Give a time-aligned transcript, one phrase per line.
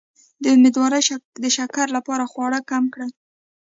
[0.43, 1.03] د امیدوارۍ
[1.43, 3.11] د شکر لپاره خواږه کم کړئ